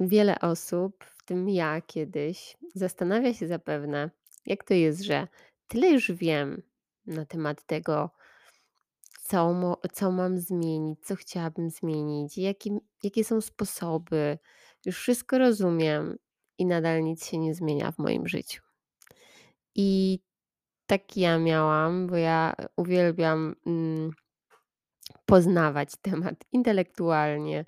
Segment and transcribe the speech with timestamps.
[0.00, 4.10] Wiele osób, w tym ja kiedyś, zastanawia się zapewne,
[4.46, 5.28] jak to jest, że
[5.68, 6.62] tyle już wiem
[7.06, 8.10] na temat tego,
[9.22, 14.38] co, co mam zmienić, co chciałabym zmienić, jakim, jakie są sposoby.
[14.86, 16.18] Już wszystko rozumiem
[16.58, 18.62] i nadal nic się nie zmienia w moim życiu.
[19.74, 20.20] I
[20.86, 24.10] tak ja miałam, bo ja uwielbiam mm,
[25.26, 27.64] poznawać temat intelektualnie,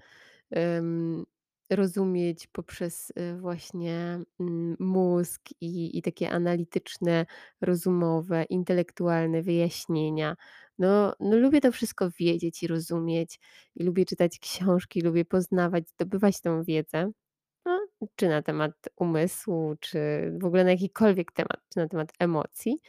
[1.71, 7.27] rozumieć poprzez y, właśnie mm, mózg i, i takie analityczne,
[7.61, 10.37] rozumowe, intelektualne wyjaśnienia.
[10.79, 13.41] No, no, lubię to wszystko wiedzieć i rozumieć,
[13.77, 17.11] i lubię czytać książki, lubię poznawać, zdobywać tą wiedzę.
[17.65, 17.81] No,
[18.17, 19.99] czy na temat umysłu, czy
[20.41, 22.81] w ogóle na jakikolwiek temat, czy na temat emocji.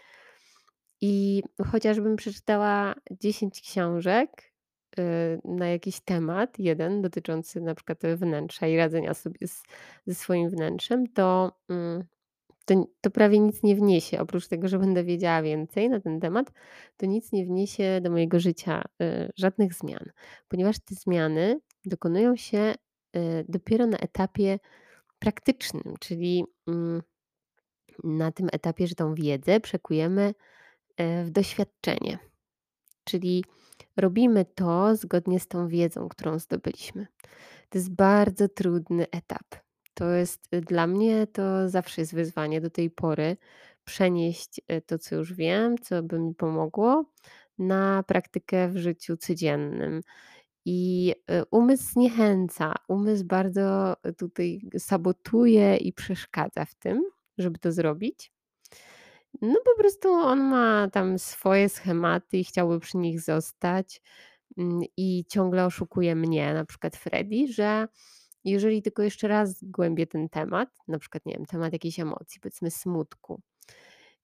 [1.02, 4.30] I chociażbym przeczytała 10 książek,
[5.46, 9.64] na jakiś temat, jeden dotyczący na przykład wnętrza i radzenia sobie z
[10.08, 12.04] ze swoim wnętrzem, to, mm,
[12.66, 14.20] to to prawie nic nie wniesie.
[14.20, 16.52] Oprócz tego, że będę wiedziała więcej na ten temat,
[16.98, 20.12] to nic nie wniesie do mojego życia, y, żadnych zmian,
[20.48, 22.76] ponieważ te zmiany dokonują się,
[23.17, 24.59] y, dopiero na etapie
[25.20, 27.02] praktycznym, czyli, mm,
[28.04, 30.34] na tym etapie, że tą wiedzę przekujemy
[31.26, 32.20] w doświadczenie.
[33.04, 33.44] Czyli
[33.97, 37.08] robimy to zgodnie z tą wiedzą, którą zdobyliśmy.
[37.70, 39.56] To jest bardzo trudny etap.
[39.94, 43.38] To jest y, dla mnie to zawsze jest wyzwanie do tej pory
[43.83, 47.05] przenieść y, to, co już wiem, co by mi pomogło,
[47.58, 50.02] na praktykę w życiu codziennym.
[50.66, 57.03] I y, umysł zniechęca, umysł bardzo tutaj sabotuje i przeszkadza w tym,
[57.38, 58.31] żeby to zrobić.
[59.42, 64.02] No po prostu on ma tam swoje schematy i chciałby przy nich zostać,
[64.58, 67.88] mm, i ciągle oszukuje mnie, na przykład Freddy, że
[68.44, 72.72] jeżeli tylko jeszcze raz zgłębię ten temat, na przykład, nie wiem, temat jakiejś emocji, powiedzmy
[72.72, 73.42] smutku,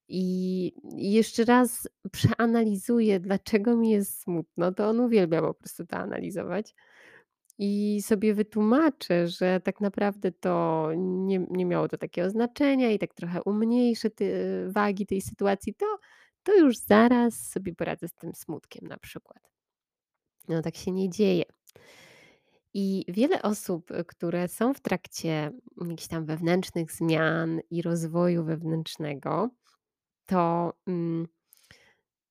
[0.07, 6.75] i jeszcze raz przeanalizuję, dlaczego mi jest smutno, to on uwielbia po prostu to analizować.
[7.57, 13.13] I sobie wytłumaczę, że tak naprawdę to nie nie miało to takiego znaczenia i tak
[13.13, 14.25] trochę umniejszę te
[14.67, 15.85] wagi tej sytuacji, to
[16.43, 19.39] to już zaraz sobie poradzę z tym smutkiem na przykład.
[20.47, 21.43] No tak się nie dzieje.
[22.73, 29.49] I wiele osób, y, które są w trakcie jakichś tam wewnętrznych zmian i rozwoju wewnętrznego,
[30.25, 31.27] to, mm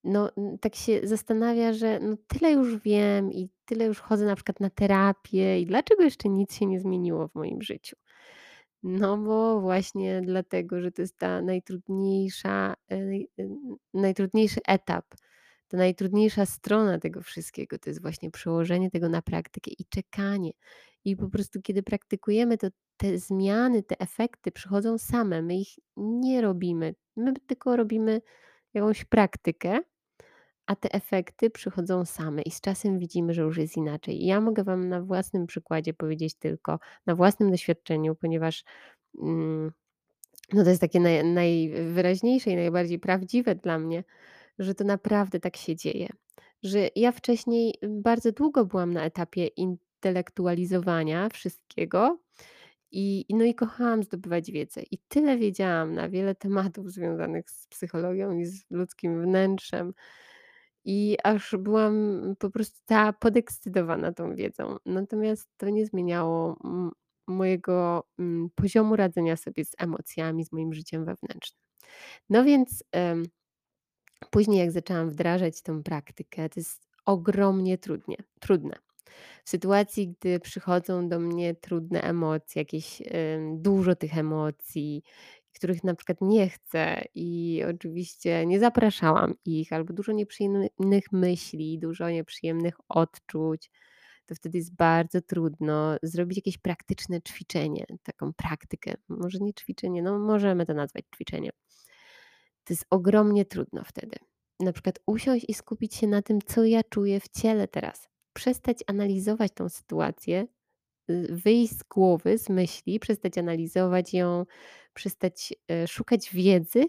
[0.04, 0.30] no,
[0.60, 4.70] tak się zastanawia, że no tyle już wiem i tyle już chodzę na przykład na
[4.70, 7.96] terapię i dlaczego jeszcze nic się nie zmieniło w moim życiu?
[8.82, 12.96] No bo właśnie dlatego, że to jest ta najtrudniejsza, e,
[13.38, 15.04] n najtrudniejszy etap,
[15.68, 20.50] ta najtrudniejsza strona tego wszystkiego, to jest właśnie przełożenie tego na praktykę i czekanie.
[21.04, 26.40] I po prostu kiedy praktykujemy, to te zmiany, te efekty przychodzą same, my ich nie
[26.40, 26.94] robimy.
[27.16, 28.20] My tylko robimy
[28.74, 29.80] jakąś praktykę
[30.66, 34.22] a te efekty przychodzą same i z czasem widzimy, że już jest inaczej.
[34.22, 38.64] I ja mogę Wam na własnym przykładzie powiedzieć tylko, na własnym doświadczeniu, ponieważ
[39.22, 39.72] mm,
[40.52, 44.04] no to jest takie naj, najwyraźniejsze i najbardziej prawdziwe dla mnie,
[44.58, 46.08] że to naprawdę tak się dzieje.
[46.62, 52.18] Że ja wcześniej bardzo długo byłam na etapie intelektualizowania wszystkiego
[52.92, 54.82] i, no i kochałam zdobywać wiedzę.
[54.90, 59.94] I tyle wiedziałam na wiele tematów związanych z psychologią i z ludzkim wnętrzem
[60.84, 64.76] i aż byłam po prostu cała podekscytowana tą wiedzą.
[64.86, 66.56] Natomiast to nie zmieniało
[67.28, 68.08] mojego,
[68.54, 71.62] poziomu radzenia sobie z emocjami, z moim życiem wewnętrznym.
[72.30, 72.84] No więc,
[74.30, 78.74] później jak zaczęłam wdrażać tę praktykę, to jest ogromnie trudnie trudne.
[79.44, 85.02] W sytuacji, gdy przychodzą do mnie trudne emocje, jakieś, ym, dużo tych emocji,
[85.52, 92.10] których na przykład nie chcę i oczywiście nie zapraszałam ich, albo dużo nieprzyjemnych myśli, dużo
[92.10, 93.70] nieprzyjemnych odczuć,
[94.26, 98.94] to wtedy jest bardzo trudno zrobić jakieś praktyczne ćwiczenie, taką praktykę.
[99.08, 101.52] Może nie ćwiczenie, no możemy to nazwać ćwiczeniem.
[102.64, 104.16] To jest ogromnie trudno wtedy.
[104.60, 108.08] Na przykład usiąść i skupić się na tym, co ja czuję w ciele teraz.
[108.32, 110.46] Przestać analizować tą sytuację,
[111.10, 114.46] y, wyjść z głowy, z myśli, przestać analizować ją,
[114.94, 116.84] przestać e, szukać wiedzy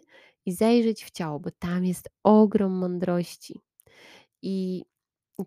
[0.45, 3.59] i zajrzeć w ciało, bo tam jest ogrom mądrości.
[4.41, 4.85] I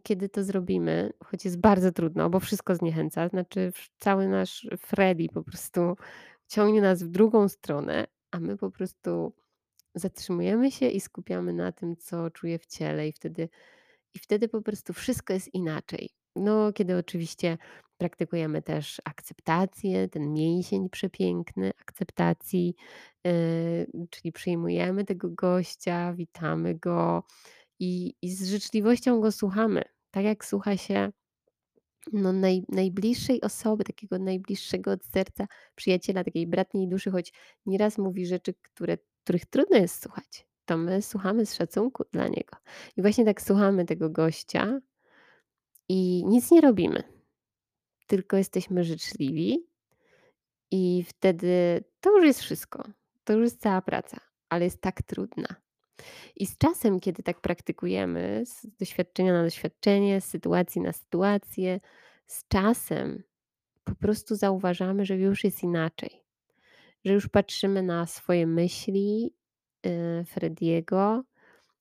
[0.03, 5.43] kiedy to zrobimy, choć jest bardzo trudno, bo wszystko zniechęca, znaczy cały nasz Freddy po
[5.43, 5.97] prostu
[6.49, 9.33] ciągnie nas w drugą stronę, a my po prostu
[9.95, 13.49] zatrzymujemy się i skupiamy na tym, co czuję w ciele, i wtedy,
[14.15, 16.11] i wtedy po prostu wszystko jest inaczej.
[16.37, 17.59] No, kiedy oczywiście
[17.99, 22.75] Praktykujemy też akceptację, ten mięsień przepiękny akceptacji,
[23.25, 27.25] yy, czyli przyjmujemy tego gościa, witamy go
[27.79, 31.13] i i z życzliwością go słuchamy, tak jak słucha się
[32.13, 37.33] no, naj najbliższej osoby, takiego najbliższego od serca przyjaciela, takiej bratniej duszy, choć
[37.67, 42.57] nieraz mówi rzeczy, które których trudno jest słuchać, to my słuchamy z szacunku dla niego.
[42.97, 44.81] I właśnie tak słuchamy tego gościa
[45.89, 47.03] i nic nie robimy,
[48.07, 49.67] tylko jesteśmy życzliwi
[50.71, 52.89] i wtedy to już jest wszystko.
[53.25, 55.47] To już jest cała praca, ale jest tak trudna.
[56.37, 61.81] I z czasem, kiedy tak praktykujemy, z doświadczenia na doświadczenie, z sytuacji na sytuację,
[62.27, 63.23] z czasem
[63.85, 66.23] po prostu zauważamy, że już jest inaczej.
[67.05, 69.35] Że już patrzymy na swoje myśli,
[69.85, 71.25] yy, Frediego,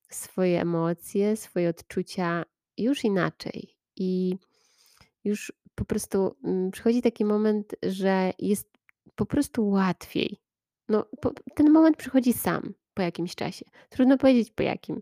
[0.09, 2.45] swoje emocje, swoje odczucia
[2.77, 3.77] już inaczej.
[3.95, 4.37] I
[5.23, 8.69] już po prostu, mm, przychodzi taki moment, że jest
[9.15, 10.37] po prostu łatwiej.
[10.89, 13.65] No, po ten moment przychodzi sam po jakimś czasie.
[13.89, 15.01] Trudno powiedzieć po jakim,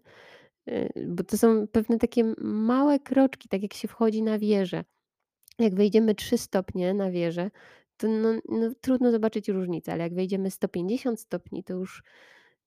[0.66, 4.84] yy, bo to są pewne takie małe kroczki, tak jak się wchodzi na wieżę.
[5.60, 7.52] Jak wejdziemy 3 stopnie na wieżę,
[7.98, 12.04] to no no trudno zobaczyć różnicę, ale jak wejdziemy 150 stopni, to już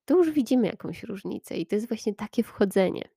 [0.05, 3.09] to już widzimy jakąś różnicę i to jest właśnie takie wchodzenie.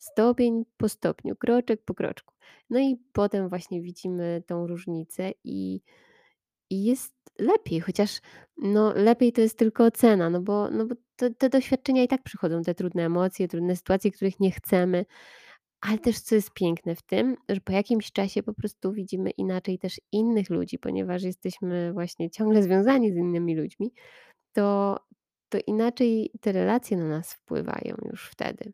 [0.00, 2.34] Stopień po stopniu, kroczek po kroczku.
[2.70, 5.80] No i potem właśnie widzimy tą różnicę i
[6.70, 8.20] i jest lepiej, chociaż
[8.56, 12.22] no lepiej to jest tylko ocena, no bo no bo te te doświadczenia i tak
[12.22, 15.04] przychodzą, te trudne emocje, trudne sytuacje, których nie chcemy,
[15.80, 19.78] ale też co jest piękne w tym, że po jakimś czasie po prostu widzimy inaczej
[19.78, 23.92] też innych ludzi, ponieważ jesteśmy właśnie ciągle związani z innymi ludźmi,
[24.52, 24.98] to
[25.48, 28.72] to inaczej te relacje na nas wpływają już wtedy.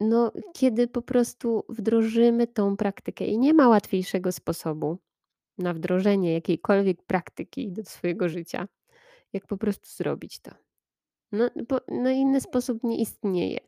[0.00, 4.98] No, kiedy po prostu wdrożymy tą praktykę i nie ma łatwiejszego sposobu
[5.58, 8.68] na wdrożenie jakiejkolwiek praktyki do swojego życia,
[9.32, 10.50] jak po prostu zrobić to.
[11.32, 13.58] No bo no inny sposób nie istnieje.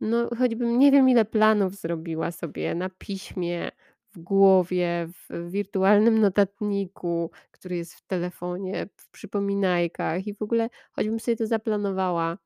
[0.00, 3.70] No, choćbym nie wiem ile planów zrobiła sobie na piśmie,
[4.12, 11.20] w głowie, w wirtualnym notatniku, który jest w telefonie, w przypominajkach i w ogóle choćbym
[11.20, 12.38] sobie to zaplanowała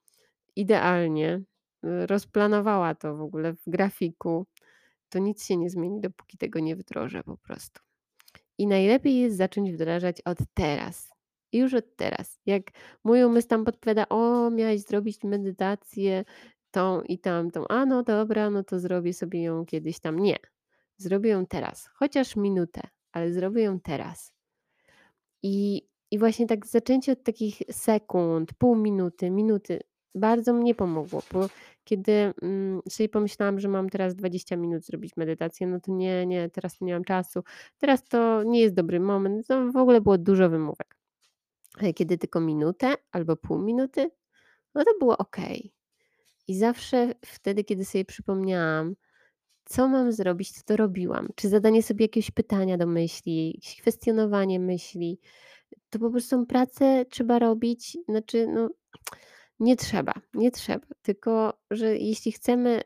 [0.56, 1.42] idealnie,
[1.82, 4.46] rozplanowała to w ogóle w grafiku,
[5.08, 7.80] to nic się nie zmieni, dopóki tego nie wdrożę po prostu.
[8.58, 11.10] I najlepiej jest zacząć wdrażać od teraz.
[11.52, 12.40] Już od teraz.
[12.46, 12.62] Jak
[13.04, 16.24] mój umysł tam podpowiada: „O, miałaś zrobić medytację
[16.70, 20.18] tą i tamtą”, „A, no dobra, no to zrobię sobie ją kiedyś tam”.
[20.18, 20.36] Nie,
[20.96, 22.80] zrobię ją teraz, chociaż minutę,
[23.12, 24.32] ale zrobię ją teraz.
[25.42, 29.80] I i właśnie tak zaczęcie od takich sekund, pół minuty, minuty
[30.16, 31.48] bardzo mnie pomogło, bo
[31.84, 36.50] kiedy, mm, sobie pomyślałam, że mam teraz 20 minut zrobić medytację, no to nie, nie,
[36.50, 37.42] teraz nie mam czasu,
[37.78, 40.96] teraz to nie jest dobry moment, to w ogóle było dużo wymówek.
[41.80, 44.10] Ale kiedy tylko minutę albo pół minuty,
[44.74, 45.72] no to było okej.
[46.48, 48.94] I zawsze wtedy, kiedy sobie przypomniałam,
[49.64, 51.28] co mam zrobić, to to robiłam.
[51.34, 55.20] Czy zadanie sobie jakiegoś pytania do myśli, jakieś kwestionowanie myśli,
[55.90, 58.68] to po prostu pracę trzeba robić, znaczy no
[59.60, 62.80] nie trzeba, nie trzeba, tylko że jeśli chcemy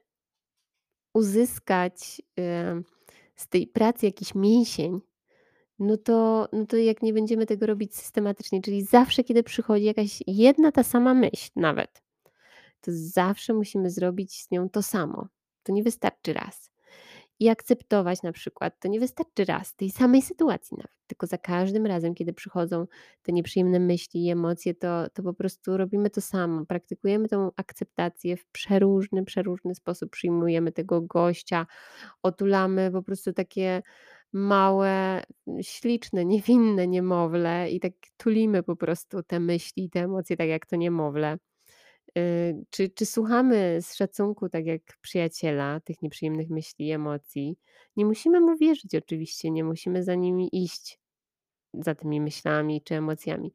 [1.15, 2.23] uzyskać,
[3.41, 5.01] z tej pracy jakiś mięsień,
[5.79, 10.23] no to no to jak nie będziemy tego robić systematycznie, czyli zawsze, kiedy przychodzi jakaś
[10.27, 12.03] jedna ta sama myśl nawet,
[12.81, 15.29] to zawsze musimy zrobić z nią to samo.
[15.63, 16.71] To nie wystarczy raz.
[17.41, 21.87] I akceptować na przykład, to nie wystarczy raz tej samej sytuacji nawet, tylko za każdym
[21.87, 22.87] razem, kiedy przychodzą
[23.23, 26.67] te nieprzyjemne myśli i emocje, to to po prostu robimy to samo.
[26.67, 30.11] Praktykujemy tą akceptację w przeróżny, przeróżny sposób.
[30.11, 31.67] Przyjmujemy tego gościa,
[32.23, 33.83] otulamy po prostu takie
[34.33, 35.23] małe,
[35.63, 40.77] śliczne, niewinne niemowlę i tak tulimy po prostu te myśli te emocje, tak jak to
[40.77, 41.39] niemowlę.
[42.17, 47.59] Yy, czy czy słuchamy z szacunku, tak jak przyjaciela, tych nieprzyjemnych myśli i emocji.
[47.97, 50.99] Nie musimy mu wierzyć oczywiście, nie musimy za nimi iść,
[51.75, 53.53] za tymi myślami czy emocjami,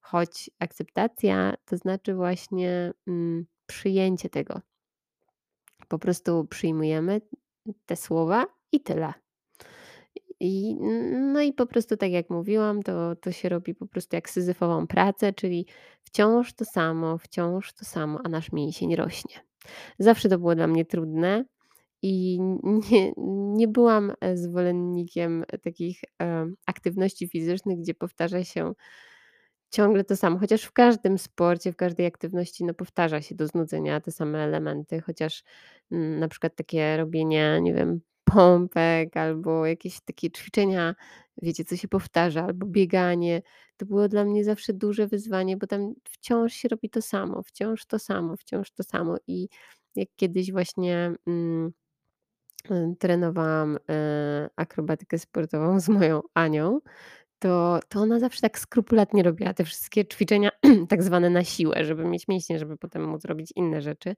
[0.00, 4.60] choć akceptacja to znaczy właśnie, mm, przyjęcie tego.
[5.88, 7.20] Po prostu przyjmujemy
[7.86, 9.12] te słowa i tyle.
[10.40, 10.76] I
[11.34, 14.86] no i po prostu tak jak mówiłam, to to się robi po prostu jak syzyfową
[14.86, 15.66] pracę, czyli
[16.02, 19.34] wciąż to samo, wciąż to samo, a nasz mięsień rośnie.
[19.98, 21.44] Zawsze to było dla mnie trudne
[22.02, 22.38] i
[22.90, 23.12] nie
[23.56, 28.72] nie byłam, e, zwolennikiem takich, e, aktywności fizycznych, gdzie powtarza się
[29.70, 34.00] ciągle to samo, chociaż w każdym sporcie, w każdej aktywności, no, powtarza się do znudzenia
[34.00, 35.44] te same elementy, chociaż,
[35.92, 38.00] mm, na przykład takie robienie, nie wiem,
[38.32, 40.94] pompek albo jakieś takie ćwiczenia,
[41.42, 43.42] wiecie, co się powtarza, albo bieganie.
[43.76, 47.86] To było dla mnie zawsze duże wyzwanie, bo tam wciąż się robi to samo, wciąż
[47.86, 49.16] to samo, wciąż to samo.
[49.26, 49.48] I
[49.96, 51.72] jak kiedyś właśnie, mm,
[52.70, 53.78] y, trenowałam, y,
[54.56, 56.80] akrobatykę sportową z moją Anią,
[57.38, 60.50] to to ona zawsze tak skrupulatnie robiła te wszystkie ćwiczenia
[60.90, 64.14] tak zwane na siłę, żeby mieć mięśnie, żeby potem móc robić inne rzeczy.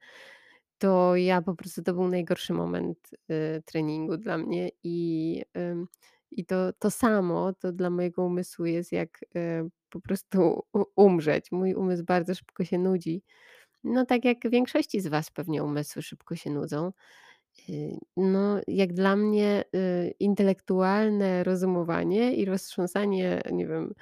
[0.80, 2.98] To ja po prostu to był najgorszy moment,
[3.30, 5.86] y, treningu dla mnie i, ym,
[6.30, 10.62] i to to samo to dla mojego umysłu jest jak, y, po prostu
[10.96, 11.52] umrzeć.
[11.52, 13.22] Mój umysł bardzo szybko się nudzi.
[13.84, 16.92] No tak jak większości z was pewnie umysły szybko się nudzą.
[17.68, 23.94] Y, no, jak dla mnie, y, intelektualne rozumowanie i roztrząsanie, nie wiem,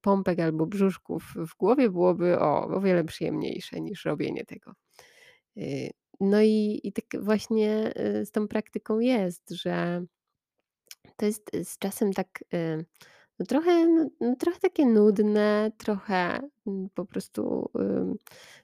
[0.00, 4.72] pompek albo brzuszków w głowie byłoby, o, o wiele przyjemniejsze niż robienie tego.
[6.20, 10.04] No i i tak właśnie, y, z tą praktyką jest, że
[11.16, 12.84] to jest z czasem tak, y,
[13.38, 17.70] no trochę no no trochę takie nudne, trochę, mm, po prostu,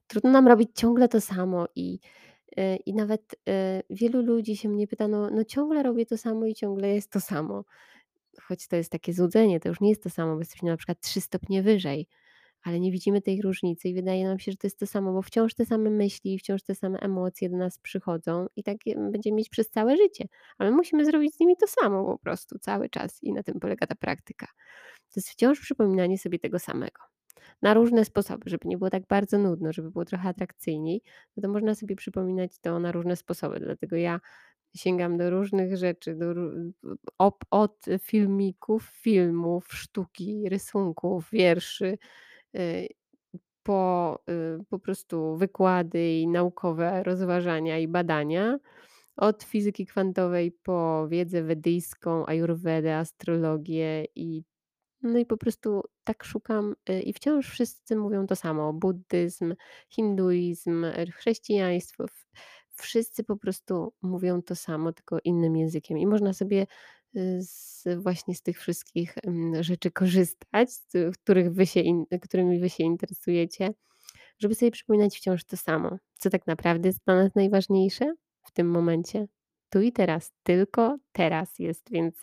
[0.08, 2.00] trudno nam robić ciągle to samo i
[2.58, 3.36] y, i nawet,
[3.90, 7.20] wielu ludzi się mnie pyta: "No no ciągle robię to samo i ciągle jest to
[7.20, 7.64] samo".
[8.42, 11.00] Choć to jest takie złudzenie, to już nie jest to samo, bo jesteśmy na przykład
[11.00, 12.08] 3 stopnie wyżej
[12.64, 15.22] ale nie widzimy tej różnicy i wydaje nam się, że to jest to samo, bo
[15.22, 19.36] wciąż te same myśli, wciąż te same emocje do nas przychodzą i tak je będziemy
[19.36, 20.24] mieć przez całe życie,
[20.58, 23.60] a my musimy zrobić z nimi to samo po prostu cały czas i na tym
[23.60, 24.46] polega ta praktyka.
[24.96, 27.00] To jest wciąż przypominanie sobie tego samego.
[27.62, 31.02] Na różne sposoby, żeby nie było tak bardzo nudno, żeby było trochę atrakcyjniej,
[31.36, 33.60] no to można sobie przypominać to na różne sposoby.
[33.60, 34.20] Dlatego ja
[34.76, 36.34] sięgam do różnych rzeczy, do,
[37.50, 41.98] od filmików, filmów, sztuki, rysunków, wierszy,
[43.62, 48.58] po, y, po prostu wykłady i naukowe rozważania i badania,
[49.16, 54.44] od fizyki kwantowej po wiedzę wedyjską, ajurwedę, astrologię i
[55.02, 59.54] no i po prostu tak szukam, y, i wciąż wszyscy mówią to samo: buddyzm,
[59.88, 62.04] hinduizm, y, chrześcijaństwo.
[62.76, 65.98] Wszyscy po prostu mówią to samo, tylko innym językiem.
[65.98, 66.66] I można sobie y,
[67.38, 71.82] z, właśnie z tych wszystkich mm, rzeczy korzystać, z których wy się,
[72.22, 73.74] którymi wy się interesujecie,
[74.38, 75.98] żeby sobie przypominać wciąż to samo.
[76.18, 78.14] Co tak naprawdę jest dla nas najważniejsze
[78.46, 79.26] w tym momencie?
[79.70, 82.16] Tu i teraz, tylko teraz jest, więc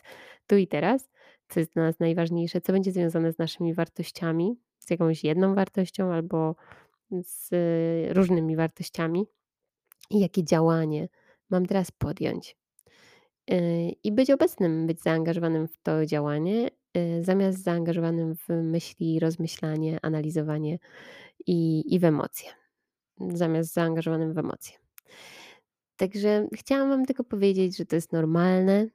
[0.47, 1.09] tu i teraz
[1.51, 6.13] co jest dla nas najważniejsze, co będzie związane z naszymi wartościami, z jakąś jedną wartością
[6.13, 6.55] albo
[7.11, 9.25] z y, różnymi wartościami
[10.09, 11.09] i jakie działanie
[11.49, 12.60] mam teraz podjąć.
[13.51, 19.99] Y, I być obecnym, być zaangażowanym w to działanie, y, zamiast zaangażowanym w myśli, rozmyślanie,
[20.01, 20.79] analizowanie
[21.47, 22.49] i, i w emocje,
[23.19, 24.77] zamiast zaangażowanym w emocje.
[25.97, 28.87] Także chciałam Wam tylko powiedzieć, że to jest normalne,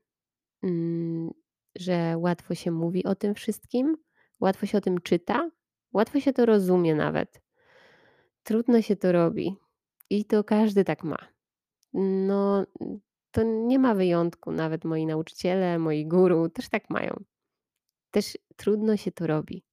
[0.62, 1.30] Mm,
[1.76, 3.96] że łatwo się mówi o tym wszystkim,
[4.40, 5.50] łatwo się o tym czyta,
[5.92, 7.42] łatwo się to rozumie nawet.
[8.42, 9.56] Trudno się to robi
[10.10, 11.18] i to każdy tak ma.
[11.94, 12.66] No,
[13.37, 17.25] to nie ma wyjątku, nawet moi nauczyciele, moi guru też tak mają.
[18.11, 19.64] Też trudno się to robi.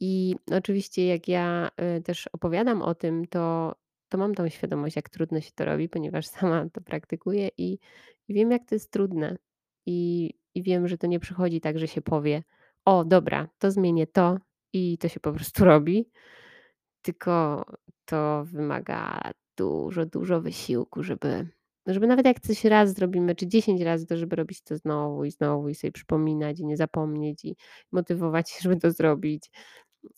[0.00, 3.74] I oczywiście jak ja, y, też opowiadam o tym, to
[4.08, 7.78] to mam tą świadomość, jak trudno się to robi, ponieważ sama to praktykuję i
[8.28, 9.36] i wiem, jak to jest trudne.
[9.86, 12.42] I i wiem, że to nie przychodzi tak, że się powie:
[12.84, 14.38] „O dobra, to zmienię to”
[14.72, 16.10] i to się po prostu robi,
[17.02, 17.64] tylko
[18.04, 19.20] to wymaga
[19.56, 21.48] dużo, dużo wysiłku, żeby
[21.86, 25.30] żeby nawet jak coś raz zrobimy, czy 10 razy, to żeby robić to znowu i
[25.30, 27.56] znowu i sobie przypominać i nie zapomnieć i
[27.92, 29.50] motywować się, żeby to zrobić.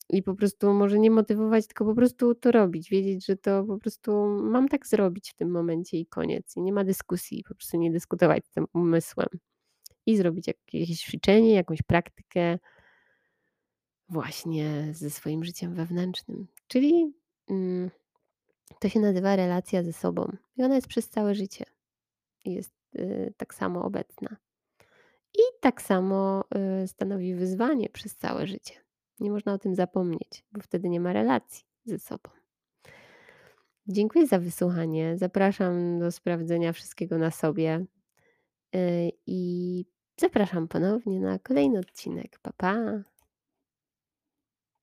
[0.09, 2.91] I po prostu może nie motywować, tylko po prostu to robić.
[2.91, 6.57] Wiedzieć, że to po prostu mam tak zrobić w tym momencie i koniec.
[6.57, 9.29] I nie ma dyskusji, po prostu nie dyskutować z tym umysłem.
[10.07, 12.59] I zrobić jakieś ćwiczenie, jakąś praktykę
[14.09, 16.47] właśnie ze swoim życiem wewnętrznym.
[16.67, 17.13] Czyli
[17.51, 17.91] mm,
[18.81, 20.37] to się nazywa relacja ze sobą.
[20.57, 21.65] I ona jest przez całe życie.
[22.45, 24.37] Jest y, tak samo obecna.
[25.35, 26.45] I tak samo
[26.85, 28.75] y, stanowi wyzwanie przez całe życie.
[29.21, 32.31] Nie można o tym zapomnieć, bo wtedy nie ma relacji ze sobą.
[33.87, 35.17] Dziękuję za wysłuchanie.
[35.17, 37.85] Zapraszam do sprawdzenia wszystkiego na sobie
[38.77, 39.85] y, i
[40.21, 42.39] zapraszam ponownie na kolejny odcinek.
[42.39, 43.03] Pa, pa!